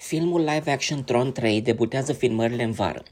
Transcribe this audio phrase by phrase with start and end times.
[0.00, 3.02] Filmul live-action Tron 3 debutează filmările în vară.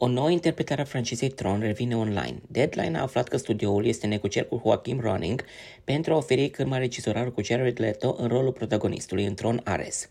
[0.00, 2.40] O nouă interpretare a francizei Tron revine online.
[2.46, 5.44] Deadline a aflat că studioul este necucer cu Joachim Ronning
[5.84, 10.08] pentru a oferi cârma regizorar cu Jared Leto în rolul protagonistului în Tron Ares.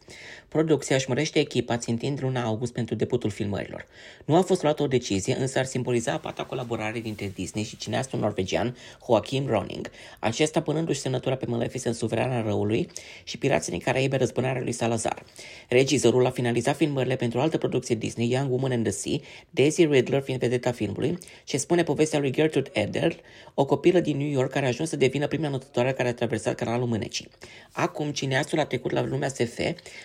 [0.47, 3.85] Producția își mărește echipa țintind luna august pentru debutul filmărilor.
[4.25, 8.19] Nu a fost luată o decizie, însă ar simboliza pata colaborare dintre Disney și cineastul
[8.19, 8.75] norvegian
[9.05, 12.89] Joachim Ronning, acesta punându-și semnătura pe Maleficent suverana răului
[13.23, 15.23] și Pirații din Caraibe răzbunarea lui Salazar.
[15.69, 19.17] Regizorul a finalizat filmările pentru o altă producție Disney, Young Woman in the Sea,
[19.49, 23.15] Daisy Riddler fiind vedeta filmului, și spune povestea lui Gertrude Eder,
[23.53, 26.55] o copilă din New York care a ajuns să devină prima notătoare care a traversat
[26.55, 27.29] canalul Mânecii.
[27.71, 29.57] Acum, cineastul a trecut la lumea SF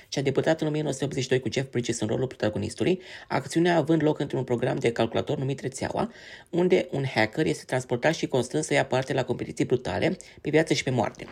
[0.08, 4.44] și a debutat în 1982 cu Jeff Bridges în rolul protagonistului, acțiunea având loc într-un
[4.44, 6.12] program de calculator numit Rețeaua,
[6.50, 10.74] unde un hacker este transportat și constrâns să ia parte la competiții brutale pe viață
[10.74, 11.26] și pe moarte.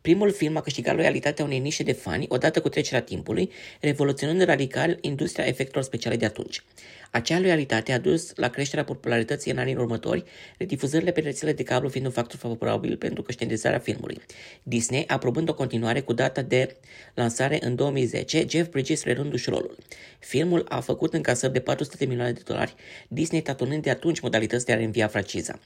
[0.00, 3.50] Primul film a câștigat loialitatea unei nișe de fani odată cu trecerea timpului,
[3.80, 6.62] revoluționând radical industria efectelor speciale de atunci.
[7.10, 10.24] Acea loialitate a dus la creșterea popularității în anii următori,
[10.58, 14.20] redifuzările pe rețele de cablu fiind un factor favorabil pentru conștientizarea filmului.
[14.62, 16.76] Disney, aprobând o continuare cu data de
[17.14, 19.76] lansare în 2010, Jeff Bridges relându-și rolul.
[20.18, 22.74] Filmul a făcut încasări de 400 de milioane de dolari,
[23.08, 25.58] Disney tatonând de atunci modalități de a reînvia franciza.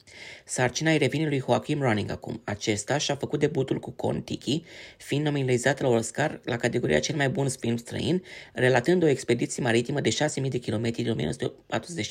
[0.45, 2.41] Sarcina îi revine lui Joachim Running acum.
[2.45, 4.63] Acesta și-a făcut debutul cu Con Tiki,
[4.97, 10.01] fiind nominalizat la Oscar la categoria cel mai bun film străin, relatând o expediție maritimă
[10.01, 10.11] de
[10.43, 11.11] 6.000 de kilometri din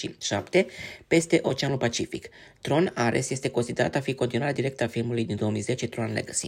[0.08, 0.66] 1947
[1.08, 2.30] peste Oceanul Pacific.
[2.62, 6.48] Tron Ares este considerat a fi continuarea directă a filmului din 2010 Tron Legacy.